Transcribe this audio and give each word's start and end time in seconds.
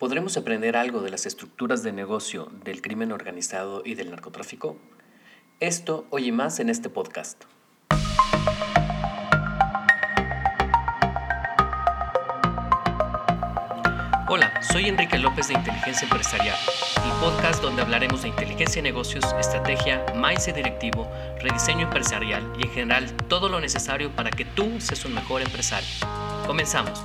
¿Podremos 0.00 0.38
aprender 0.38 0.78
algo 0.78 1.02
de 1.02 1.10
las 1.10 1.26
estructuras 1.26 1.82
de 1.82 1.92
negocio 1.92 2.50
del 2.64 2.80
crimen 2.80 3.12
organizado 3.12 3.82
y 3.84 3.96
del 3.96 4.08
narcotráfico? 4.08 4.78
Esto 5.60 6.06
hoy 6.08 6.28
y 6.28 6.32
más 6.32 6.58
en 6.58 6.70
este 6.70 6.88
podcast. 6.88 7.44
Hola, 14.26 14.62
soy 14.72 14.88
Enrique 14.88 15.18
López 15.18 15.48
de 15.48 15.54
Inteligencia 15.54 16.06
Empresarial, 16.06 16.56
el 17.04 17.12
podcast 17.20 17.60
donde 17.60 17.82
hablaremos 17.82 18.22
de 18.22 18.28
inteligencia 18.28 18.80
de 18.80 18.88
negocios, 18.88 19.26
estrategia, 19.38 20.06
mindset 20.16 20.56
directivo, 20.56 21.12
rediseño 21.42 21.82
empresarial 21.82 22.50
y 22.58 22.62
en 22.62 22.70
general 22.70 23.16
todo 23.28 23.50
lo 23.50 23.60
necesario 23.60 24.10
para 24.16 24.30
que 24.30 24.46
tú 24.46 24.80
seas 24.80 25.04
un 25.04 25.12
mejor 25.12 25.42
empresario. 25.42 25.90
Comenzamos. 26.46 27.04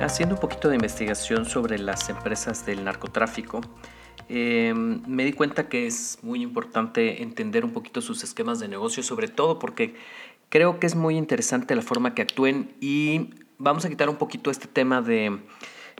Haciendo 0.00 0.36
un 0.36 0.40
poquito 0.40 0.68
de 0.68 0.76
investigación 0.76 1.44
sobre 1.44 1.76
las 1.76 2.08
empresas 2.08 2.64
del 2.64 2.84
narcotráfico, 2.84 3.60
eh, 4.28 4.72
me 4.74 5.24
di 5.24 5.32
cuenta 5.32 5.68
que 5.68 5.88
es 5.88 6.20
muy 6.22 6.40
importante 6.40 7.22
entender 7.22 7.64
un 7.64 7.72
poquito 7.72 8.00
sus 8.00 8.22
esquemas 8.22 8.60
de 8.60 8.68
negocio, 8.68 9.02
sobre 9.02 9.26
todo 9.26 9.58
porque 9.58 9.96
creo 10.50 10.78
que 10.78 10.86
es 10.86 10.94
muy 10.94 11.16
interesante 11.16 11.74
la 11.74 11.82
forma 11.82 12.14
que 12.14 12.22
actúen 12.22 12.72
y 12.80 13.30
vamos 13.58 13.84
a 13.84 13.88
quitar 13.88 14.08
un 14.08 14.16
poquito 14.16 14.52
este 14.52 14.68
tema 14.68 15.02
de 15.02 15.40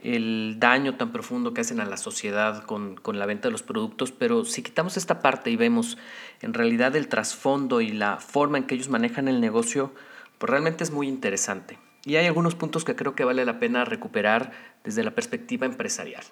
el 0.04 0.56
daño 0.60 0.95
tan 0.95 1.10
profundo 1.10 1.52
que 1.52 1.62
hacen 1.62 1.80
a 1.80 1.84
la 1.84 1.96
sociedad 1.96 2.62
con, 2.62 2.95
con, 2.95 3.18
la 3.18 3.26
venta 3.26 3.48
de 3.48 3.52
los 3.52 3.65
productos, 3.65 4.12
pero 4.12 4.45
si 4.45 4.62
quitamos 4.62 4.96
esta 4.96 5.18
parte 5.18 5.51
y 5.51 5.56
vemos 5.56 5.98
en 6.40 6.54
realidad 6.54 6.95
el 6.95 7.09
trasfondo 7.09 7.80
y 7.80 7.90
la 7.90 8.18
forma 8.18 8.59
en 8.59 8.65
que 8.65 8.76
ellos 8.76 8.90
manejan 8.90 9.26
el 9.26 9.40
negocio, 9.40 9.92
pues 10.38 10.48
realmente 10.48 10.84
es 10.84 10.92
muy 10.92 11.09
interesante. 11.09 11.78
Y 12.05 12.16
hay 12.16 12.27
algunos 12.27 12.55
puntos 12.55 12.84
que 12.84 12.97
creo 12.97 13.15
que 13.15 13.25
vale 13.25 13.45
la 13.45 13.59
pena 13.59 13.84
recuperar 13.84 14.52
desde 14.84 15.05
la 15.05 15.15
perspectiva 15.15 15.66
empresarial. 15.66 16.24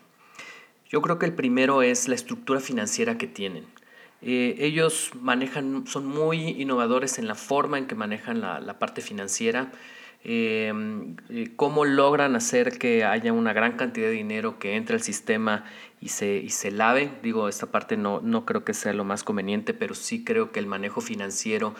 Yo 0.88 1.02
creo 1.02 1.18
que 1.18 1.26
el 1.26 1.34
primero 1.34 1.82
es 1.82 2.08
la 2.08 2.14
estructura 2.14 2.60
financiera 2.60 3.18
que 3.18 3.26
tienen. 3.26 3.66
Eh, 4.22 4.56
ellos 4.60 5.10
manejan, 5.20 5.86
son 5.86 6.06
muy 6.06 6.48
innovadores 6.60 7.18
en 7.18 7.26
la 7.26 7.34
forma 7.34 7.78
en 7.78 7.86
que 7.86 7.94
manejan 7.94 8.40
la, 8.40 8.78
parte 8.78 9.02
financiera, 9.02 9.72
eh, 10.24 10.72
cómo 11.56 11.84
logran 11.84 12.36
hacer 12.36 12.78
que 12.78 13.04
haya 13.04 13.32
una 13.32 13.52
gran 13.52 13.76
cantidad 13.76 14.08
de 14.08 14.12
dinero 14.12 14.58
que 14.58 14.76
entre 14.76 14.96
al 14.96 15.02
sistema 15.02 15.64
y 16.00 16.08
se, 16.08 16.36
y 16.36 16.50
se 16.50 16.70
lave. 16.70 17.10
Digo, 17.22 17.48
esta 17.48 17.66
parte 17.66 17.96
no, 17.96 18.20
no 18.20 18.44
creo 18.44 18.64
que 18.64 18.74
sea 18.74 18.92
lo 18.92 19.04
más 19.04 19.24
conveniente, 19.24 19.74
pero 19.74 19.94
sí 19.94 20.24
creo 20.24 20.52
que 20.52 20.58
el 20.58 20.66
manejo 20.66 21.00
financiero 21.00 21.74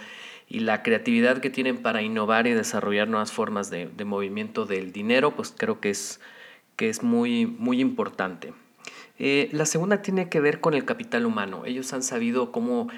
y 0.48 0.61
la 0.61 0.83
creatividad 0.83 1.39
que 1.39 1.51
tienen 1.51 1.78
para 1.78 2.03
innovar 2.03 2.47
y 2.47 2.53
desarrollar 2.53 3.09
nuevas 3.09 3.33
formas 3.33 3.70
de, 3.70 3.89
movimiento 4.05 4.65
del 4.65 4.93
dinero, 4.93 5.34
pues 5.34 5.53
creo 5.56 5.81
que 5.81 5.91
es, 5.91 6.21
que 6.77 6.89
es 6.89 7.03
muy, 7.03 7.47
muy 7.47 7.81
importante. 7.81 8.53
Eh, 9.19 9.48
la 9.53 9.64
segunda 9.64 10.03
tiene 10.03 10.28
que 10.28 10.41
ver 10.41 10.61
con 10.61 10.75
el 10.75 10.84
capital 10.84 11.25
humano. 11.25 11.64
Ellos 11.64 11.92
han 11.92 12.03
sabido 12.03 12.53
cómo 12.53 12.89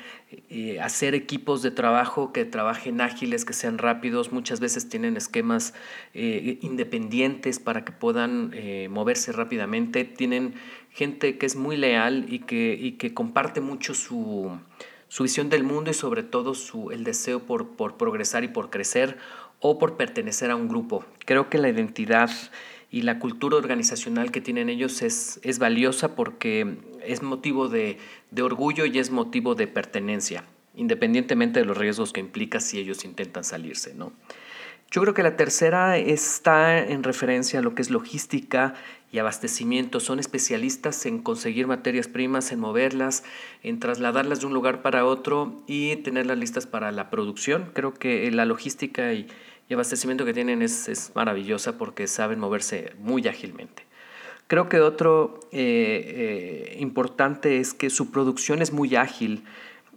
eh, 0.51 0.81
hacer 0.81 1.15
equipos 1.15 1.63
de 1.63 1.71
trabajo 1.71 2.33
que 2.33 2.45
trabajen 2.45 3.01
ágiles, 3.01 3.45
que 3.45 3.53
sean 3.53 3.79
rápidos. 3.79 4.33
Muchas 4.33 4.59
veces 4.59 4.89
tienen 4.89 5.17
esquemas 5.17 5.75
eh, 6.15 6.59
independientes 6.63 7.61
para 7.61 7.85
que 7.85 7.93
puedan 7.93 8.53
moverse 8.91 9.33
rápidamente. 9.33 10.05
Tienen 10.05 10.55
gente 10.91 11.39
que 11.39 11.47
es 11.47 11.55
muy 11.55 11.77
leal 11.77 12.27
y 12.29 12.41
que, 12.41 12.77
y 12.81 12.93
que 12.93 13.15
comparte 13.15 13.61
mucho 13.61 13.95
su, 13.95 14.59
su 15.09 15.23
visión 15.23 15.49
del 15.49 15.63
mundo 15.63 15.91
y 15.91 15.95
sobre 15.95 16.23
todo 16.23 16.55
su, 16.55 16.91
el 16.91 17.05
deseo 17.05 17.41
por, 17.41 17.77
por 17.77 17.97
progresar 17.97 18.45
y 18.45 18.49
por 18.49 18.71
crecer 18.71 19.19
o 19.61 19.79
por 19.79 19.97
pertenecer 19.97 20.51
a 20.51 20.57
un 20.57 20.69
grupo. 20.69 21.05
Creo 21.25 21.49
que 21.49 21.59
la 21.59 21.69
identidad 21.69 22.31
y 22.91 23.03
la 23.03 23.19
cultura 23.19 23.57
organizacional 23.57 24.31
que 24.31 24.41
tienen 24.41 24.69
ellos 24.69 25.03
es, 25.03 25.41
es 25.43 25.59
valiosa 25.59 26.15
porque 26.15 26.79
es 27.05 27.23
motivo 27.23 27.69
de, 27.69 27.99
de, 28.31 28.43
orgullo 28.43 28.87
y 28.87 28.99
es 28.99 29.11
motivo 29.11 29.55
de 29.55 29.67
pertenencia, 29.67 30.45
independientemente 30.75 31.61
de 31.61 31.67
los 31.67 31.77
riesgos 31.77 32.13
que 32.13 32.21
implica 32.21 32.61
si 32.61 32.79
ellos 32.79 33.05
intentan 33.05 33.45
salirse. 33.45 33.95
¿no? 33.95 34.13
Yo 34.91 35.03
creo 35.03 35.13
que 35.13 35.23
la 35.23 35.37
tercera 35.37 35.99
está 35.99 36.79
en 36.79 37.03
referencia 37.03 37.59
a 37.59 37.63
lo 37.63 37.75
que 37.75 37.83
es 37.83 37.91
logística 37.91 38.73
y 39.13 39.19
abastecimiento. 39.19 40.01
Son 40.01 40.19
especialistas 40.19 41.05
en 41.05 41.19
conseguir 41.19 41.67
materias 41.67 42.09
primas, 42.09 42.53
en 42.53 42.61
moverlas, 42.61 43.23
en 43.63 43.81
trasladarlas 43.81 44.41
de 44.41 44.47
un 44.47 44.55
lugar 44.55 44.81
para 44.81 45.05
otro 45.05 45.63
y 45.67 45.95
tenerlas 45.97 46.39
listas 46.39 46.67
para 46.67 46.91
la 46.91 47.11
producción. 47.11 47.71
Creo 47.75 47.93
que 47.93 48.31
la 48.31 48.47
logística 48.47 49.13
y, 49.13 49.27
abastecimiento 49.75 50.25
que 50.25 50.35
tienen 50.35 50.63
es, 50.63 51.13
maravillosa 51.15 51.79
porque 51.79 52.07
saben 52.07 52.39
moverse 52.39 52.93
muy 52.99 53.27
ágilmente. 53.29 53.85
Creo 54.47 54.69
que 54.69 54.81
otro 54.81 55.41
eh, 55.53 56.73
eh, 56.73 56.77
importante 56.81 57.59
es 57.59 57.75
que 57.75 57.91
su 57.91 58.11
producción 58.11 58.63
es 58.63 58.73
muy 58.73 58.97
ágil 58.97 59.45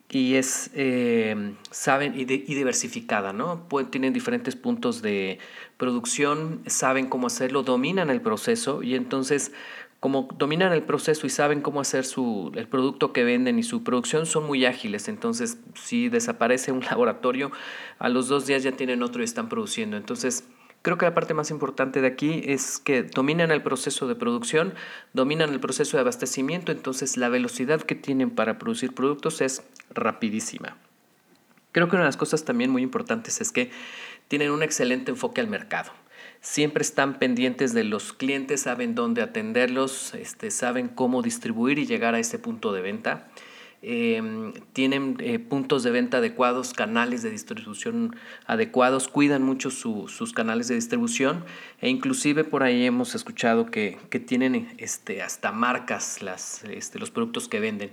y 0.09 0.35
es, 0.35 0.71
eh, 0.73 1.53
saben, 1.71 2.19
y, 2.19 2.25
diversificada, 2.25 3.31
¿no? 3.31 3.65
tienen 3.89 4.11
diferentes 4.11 4.57
puntos 4.57 5.01
de 5.01 5.39
producción, 5.77 6.61
saben 6.67 7.07
cómo 7.07 7.27
hacerlo, 7.27 7.63
dominan 7.63 8.09
el 8.09 8.19
proceso 8.19 8.83
y 8.83 8.95
entonces 8.95 9.53
como 10.01 10.27
dominan 10.35 10.73
el 10.73 10.81
proceso 10.81 11.27
y 11.27 11.29
saben 11.29 11.61
cómo 11.61 11.79
hacer 11.79 12.05
su, 12.05 12.51
el 12.55 12.67
producto 12.67 13.13
que 13.13 13.23
venden 13.23 13.59
y 13.59 13.63
su 13.63 13.83
producción 13.83 14.25
son 14.25 14.47
muy 14.47 14.65
ágiles. 14.65 15.07
Entonces, 15.07 15.59
si 15.75 16.09
desaparece 16.09 16.71
un 16.71 16.81
laboratorio, 16.91 17.51
a 17.99 18.09
los 18.09 18.27
dos 18.27 18.47
días 18.47 18.63
ya 18.63 18.71
tienen 18.71 19.03
otro 19.03 19.21
y 19.21 19.25
están 19.25 19.47
produciendo. 19.47 19.95
Entonces, 19.95 20.43
Creo 20.83 20.97
que 20.97 21.05
la 21.05 21.13
parte 21.13 21.35
más 21.35 21.51
importante 21.51 22.01
de 22.01 22.07
aquí 22.07 22.41
es 22.43 22.79
que 22.79 23.03
dominan 23.03 23.51
el 23.51 23.61
proceso 23.61 24.07
de 24.07 24.15
producción, 24.15 24.73
dominan 25.13 25.53
el 25.53 25.59
proceso 25.59 25.95
de 25.95 26.01
abastecimiento, 26.01 26.71
entonces 26.71 27.17
la 27.17 27.29
velocidad 27.29 27.83
que 27.83 27.93
tienen 27.93 28.31
para 28.31 28.57
producir 28.57 28.95
productos 28.95 29.41
es 29.41 29.61
rapidísima. 29.91 30.77
Creo 31.71 31.87
que 31.87 31.97
una 31.97 32.05
de 32.05 32.07
las 32.07 32.17
cosas 32.17 32.45
también 32.45 32.71
muy 32.71 32.81
importantes 32.81 33.41
es 33.41 33.51
que 33.51 33.69
tienen 34.27 34.49
un 34.49 34.63
excelente 34.63 35.11
enfoque 35.11 35.39
al 35.39 35.49
mercado. 35.49 35.91
Siempre 36.41 36.81
están 36.81 37.19
pendientes 37.19 37.73
de 37.73 37.83
los 37.83 38.13
clientes, 38.13 38.61
saben 38.61 38.95
dónde 38.95 39.21
atenderlos, 39.21 40.15
este, 40.15 40.49
saben 40.49 40.87
cómo 40.87 41.21
distribuir 41.21 41.77
y 41.77 41.85
llegar 41.85 42.15
a 42.15 42.19
ese 42.19 42.39
punto 42.39 42.73
de 42.73 42.81
venta. 42.81 43.27
Em, 43.83 44.53
tienen 44.73 45.17
eh, 45.19 45.37
puntos 45.37 45.83
de 45.83 45.91
venta 45.91 46.17
adecuados, 46.17 46.73
canales 46.73 47.21
de 47.21 47.31
distribución 47.31 48.15
adecuados, 48.45 49.07
cuidan 49.07 49.43
mucho 49.43 49.69
sus 49.69 50.33
canales 50.33 50.67
de 50.67 50.75
distribución 50.75 51.45
e 51.79 51.89
inclusive 51.89 52.43
por 52.43 52.61
ahí 52.61 52.85
hemos 52.85 53.15
escuchado 53.15 53.71
que, 53.71 53.97
tienen 54.27 54.73
este, 54.77 55.23
hasta 55.23 55.51
marcas 55.51 56.21
las, 56.23 56.63
este, 56.65 56.99
los 56.99 57.09
productos 57.09 57.49
que 57.49 57.59
venden. 57.59 57.91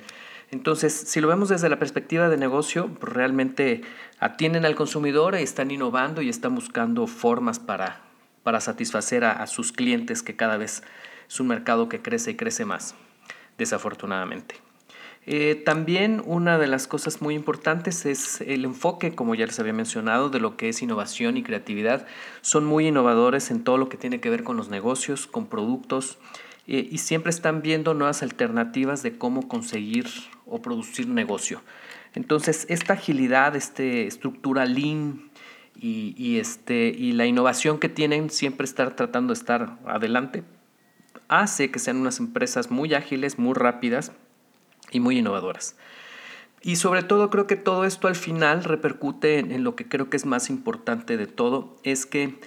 Entonces, 0.50 0.94
si 0.94 1.20
lo 1.20 1.28
vemos 1.28 1.50
desde 1.50 1.69
la 1.69 1.78
perspectiva 1.78 2.30
de 2.30 2.38
negocio, 2.38 2.91
realmente 3.00 3.82
atienden 4.19 4.65
al 4.65 4.75
consumidor, 4.75 5.34
están 5.34 5.70
innovando 5.70 6.22
y 6.22 6.30
están 6.30 6.54
buscando 6.54 7.06
formas 7.06 7.59
para, 7.59 8.08
para 8.48 8.62
satisfacer 8.62 9.26
a 9.26 9.47
sus 9.47 9.72
clientes, 9.72 10.22
que 10.22 10.34
cada 10.34 10.56
vez 10.56 10.82
es 11.28 11.38
un 11.38 11.48
mercado 11.48 11.91
que 11.91 12.00
crece 12.00 12.31
y 12.31 12.34
crece 12.34 12.64
más, 12.64 12.94
desafortunadamente. 13.59 14.54
Eh, 15.26 15.54
también 15.66 16.22
una 16.25 16.56
de 16.56 16.66
las 16.66 16.86
cosas 16.86 17.20
muy 17.20 17.34
importantes 17.34 18.06
es 18.06 18.41
el 18.41 18.64
enfoque, 18.64 19.14
como 19.14 19.34
ya 19.34 19.44
les 19.44 19.60
había 19.60 19.75
mencionado, 19.75 20.31
de 20.31 20.41
lo 20.41 20.56
que 20.56 20.70
es 20.70 20.81
innovación 20.81 21.36
y 21.36 21.42
creatividad. 21.42 22.06
Son 22.41 22.64
muy 22.64 22.86
innovadores 22.88 23.50
en 23.50 23.64
todo 23.64 23.76
lo 23.76 23.91
que 23.91 23.98
tiene 23.98 24.19
que 24.19 24.31
ver 24.31 24.44
con 24.44 24.56
los 24.56 24.70
negocios, 24.70 25.26
con 25.26 25.48
productos, 25.48 26.16
eh, 26.66 26.88
y 26.91 26.97
siempre 26.97 27.28
están 27.28 27.60
viendo 27.60 27.92
nuevas 27.92 28.22
alternativas 28.22 29.03
de 29.03 29.19
cómo 29.19 29.47
conseguir 29.47 30.06
o 30.47 30.62
producir 30.62 31.06
negocio. 31.06 31.60
Entonces, 32.15 32.65
esta 32.70 32.94
agilidad, 32.94 33.54
esta 33.56 33.82
estructura 33.82 34.65
lean 34.65 35.28
y, 35.78 36.15
y, 36.16 36.39
este, 36.39 36.89
y 36.89 37.12
la 37.12 37.27
innovación 37.27 37.78
que 37.78 37.89
tienen, 37.89 38.31
siempre 38.31 38.65
estar 38.65 38.97
tratando 38.97 39.33
de 39.33 39.39
estar 39.39 39.78
adelante, 39.87 40.43
hace 41.28 41.71
que 41.71 41.78
sean 41.78 41.98
unas 41.98 42.19
empresas 42.19 42.71
muy 42.71 42.95
ágiles, 42.95 43.39
muy 43.39 43.54
rápidas 43.54 44.13
y 44.91 45.01
muy 45.01 45.19
innovadoras. 45.19 45.77
Y 46.60 46.77
sobre 46.77 47.03
todo 47.03 47.30
creo 47.30 47.47
que 47.47 47.57
todo 47.57 47.84
esto 47.84 48.09
al 48.09 48.16
final 48.16 48.65
repercute 48.65 49.39
en, 49.39 49.63
lo 49.63 49.77
que 49.77 49.86
creo 49.89 50.10
que 50.10 50.16
es 50.16 50.27
más 50.27 50.51
importante 50.51 51.16
de 51.16 51.27
todo, 51.27 51.77
es 51.84 52.04
que 52.04 52.41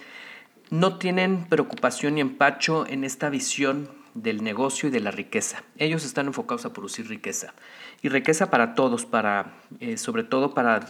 no 0.70 0.98
tienen 0.98 1.46
preocupación 1.48 2.16
ni 2.16 2.20
empacho 2.20 2.86
en 2.86 3.04
esta 3.04 3.30
visión 3.30 3.88
del 4.14 4.44
negocio 4.44 4.88
y 4.88 4.92
de 4.92 5.00
la 5.00 5.10
riqueza. 5.10 5.64
Ellos 5.78 6.04
están 6.04 6.26
enfocados 6.26 6.66
a 6.66 6.72
producir 6.74 7.08
riqueza. 7.08 7.54
Y 8.02 8.10
riqueza 8.10 8.50
para 8.50 8.74
todos, 8.74 9.06
para, 9.06 9.54
eh, 9.80 9.96
sobre 9.96 10.24
todo 10.24 10.52
para 10.52 10.80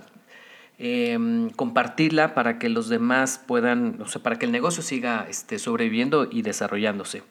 em, 0.78 1.50
compartirla, 1.50 2.34
para 2.34 2.58
que 2.58 2.68
los 2.68 2.88
demás 2.88 3.40
puedan, 3.46 4.00
o 4.00 4.06
sea, 4.08 4.22
para 4.22 4.38
que 4.38 4.46
el 4.46 4.52
negocio 4.52 4.82
siga 4.82 5.26
este, 5.28 5.58
sobreviviendo 5.58 6.28
y 6.30 6.42
desarrollándose. 6.42 7.22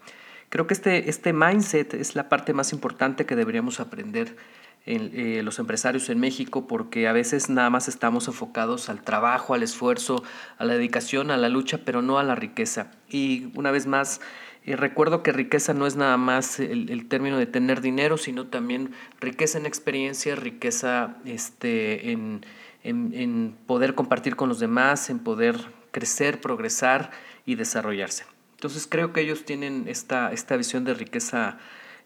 Creo 0.50 0.68
que 0.68 0.74
este, 0.74 1.10
este 1.10 1.32
mindset 1.32 1.94
es 1.94 2.16
la 2.16 2.28
parte 2.28 2.54
más 2.54 2.74
importante 2.74 3.26
que 3.26 3.38
deberíamos 3.38 3.80
aprender 3.80 4.36
en, 4.86 5.12
eh, 5.14 5.44
los 5.44 5.60
empresarios 5.60 6.10
en 6.10 6.20
México 6.20 6.68
porque 6.68 7.08
a 7.08 7.14
veces 7.14 7.50
nada 7.50 7.70
más 7.70 7.88
estamos 7.88 8.28
enfocados 8.28 8.90
al 8.90 9.02
trabajo, 9.02 9.54
al 9.54 9.64
esfuerzo, 9.64 10.24
a 10.58 10.66
la 10.66 10.74
dedicación, 10.74 11.32
a 11.32 11.38
la 11.38 11.50
lucha, 11.50 11.80
pero 11.86 12.02
no 12.02 12.20
a 12.20 12.24
la 12.24 12.36
riqueza. 12.36 12.92
Y 13.10 13.52
una 13.56 13.72
vez 13.72 13.88
más, 13.88 14.22
Y 14.64 14.76
recuerdo 14.76 15.24
que 15.24 15.32
riqueza 15.32 15.74
no 15.74 15.88
es 15.88 15.96
nada 15.96 16.18
más 16.18 16.60
el, 16.60 17.08
término 17.08 17.40
de 17.40 17.48
tener 17.48 17.82
dinero, 17.82 18.18
sino 18.18 18.46
también 18.46 18.92
riqueza 19.20 19.58
en 19.58 19.66
experiencia, 19.66 20.36
riqueza 20.36 21.16
este, 21.26 22.12
en, 22.12 22.46
en, 22.84 23.56
poder 23.68 23.96
compartir 23.96 24.36
con 24.36 24.50
los 24.50 24.60
demás, 24.60 25.10
en 25.10 25.20
poder 25.20 25.56
crecer, 25.92 26.42
progresar 26.42 27.12
y 27.46 27.56
desarrollarse. 27.56 28.26
Entonces 28.54 28.88
creo 28.88 29.14
que 29.14 29.22
ellos 29.22 29.46
tienen 29.46 29.86
esta, 29.88 30.32
esta 30.32 30.56
visión 30.56 30.84
de 30.84 30.94
riqueza 30.94 31.58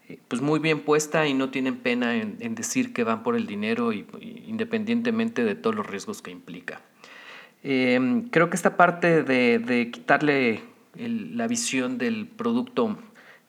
eh, 0.08 0.18
pues 0.28 0.40
muy 0.40 0.58
bien 0.58 0.80
puesta 0.80 1.26
y 1.26 1.34
no 1.34 1.50
tienen 1.50 1.76
pena 1.76 2.16
en, 2.16 2.54
decir 2.54 2.92
que 2.92 3.04
van 3.04 3.22
por 3.22 3.36
el 3.36 3.46
dinero 3.46 3.92
y, 3.92 4.06
independientemente 4.46 5.44
de 5.44 5.54
todos 5.54 5.76
los 5.76 5.86
riesgos 5.86 6.22
que 6.22 6.30
implica. 6.30 6.80
Em, 7.62 8.28
creo 8.28 8.48
que 8.48 8.56
esta 8.56 8.76
parte 8.76 9.22
de, 9.22 9.58
de 9.58 9.90
quitarle 9.90 10.62
la 10.94 11.46
visión 11.46 11.98
del 11.98 12.26
producto 12.26 12.96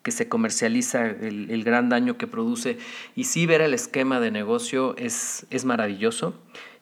que 0.07 0.11
se 0.11 0.29
comercializa, 0.29 1.05
el, 1.05 1.63
gran 1.65 1.89
daño 1.89 2.17
que 2.17 2.27
produce, 2.27 2.77
y 3.13 3.25
sí 3.25 3.45
ver 3.45 3.59
el 3.59 3.73
esquema 3.73 4.21
de 4.21 4.31
negocio 4.31 4.95
es, 4.95 5.45
es 5.49 5.65
maravilloso 5.65 6.33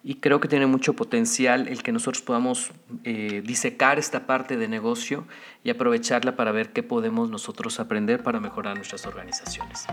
y 0.08 0.16
creo 0.16 0.40
que 0.40 0.48
tiene 0.48 0.68
mucho 0.68 0.94
potencial 0.94 1.68
el 1.68 1.82
que 1.82 1.92
nosotros 1.92 2.22
podamos 2.22 2.70
eh, 3.04 3.42
disecar 3.44 3.98
esta 3.98 4.28
parte 4.28 4.56
de 4.56 4.68
negocio 4.68 5.26
y 5.64 5.72
aprovecharla 5.72 6.36
para 6.36 6.52
ver 6.52 6.72
qué 6.72 6.84
podemos 6.84 7.32
nosotros 7.32 7.80
aprender 7.80 8.22
para 8.22 8.40
mejorar 8.40 8.76
nuestras 8.76 9.08
organizaciones. 9.08 9.88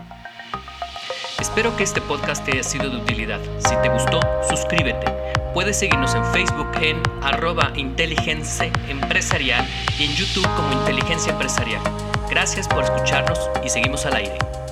Espero 1.39 1.75
que 1.75 1.83
este 1.83 1.99
podcast 1.99 2.45
te 2.45 2.51
haya 2.51 2.63
sido 2.63 2.91
de 2.91 2.97
utilidad. 2.97 3.41
Si 3.57 3.75
te 3.81 3.89
gustó, 3.89 4.19
suscríbete. 4.47 5.11
Puedes 5.51 5.79
seguirnos 5.79 6.13
en 6.13 6.23
Facebook 6.25 6.69
en 6.79 7.01
arroba 7.23 7.73
inteligencia 7.75 8.71
empresarial 8.87 9.67
y 9.97 10.03
en 10.03 10.11
YouTube 10.11 10.47
como 10.55 10.73
inteligencia 10.73 11.33
empresarial. 11.33 11.81
Gracias 12.29 12.67
por 12.67 12.83
escucharnos 12.83 13.39
y 13.65 13.69
seguimos 13.69 14.05
al 14.05 14.17
aire. 14.17 14.62